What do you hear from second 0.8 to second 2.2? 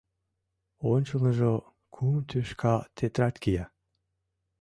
Ончылныжо кум